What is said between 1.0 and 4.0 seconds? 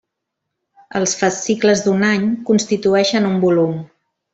Els fascicles d'un any constitueixen un volum.